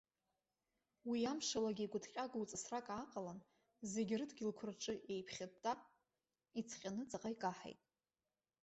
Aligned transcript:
Уи 1.09 1.19
амшалагьы 1.31 1.83
игәыҭҟьагоу 1.85 2.43
ҵысрак 2.49 2.87
ааҟалан, 2.95 3.39
зегьы 3.91 4.15
рыдгьылқәа 4.19 4.65
рҿы 4.69 4.93
иеиԥхьытта, 4.99 5.71
ицҟьаны 6.59 7.03
ҵаҟа 7.09 7.29
иҟаҳаит. 7.33 7.81